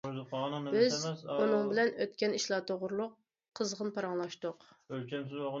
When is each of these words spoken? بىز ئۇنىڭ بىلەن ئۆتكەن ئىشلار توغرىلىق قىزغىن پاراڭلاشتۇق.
بىز 0.75 0.95
ئۇنىڭ 1.09 1.69
بىلەن 1.73 1.93
ئۆتكەن 2.05 2.35
ئىشلار 2.39 2.65
توغرىلىق 2.71 3.15
قىزغىن 3.61 3.95
پاراڭلاشتۇق. 3.99 4.71